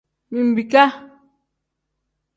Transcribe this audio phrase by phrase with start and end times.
[0.49, 0.83] Mbiika.